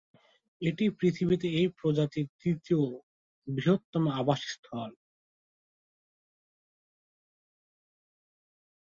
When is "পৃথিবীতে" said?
0.99-1.47